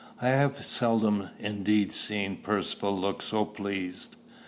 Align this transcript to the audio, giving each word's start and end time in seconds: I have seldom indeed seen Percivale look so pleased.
I 0.19 0.29
have 0.29 0.65
seldom 0.65 1.29
indeed 1.37 1.91
seen 1.91 2.37
Percivale 2.37 2.97
look 2.99 3.21
so 3.21 3.45
pleased. 3.45 4.15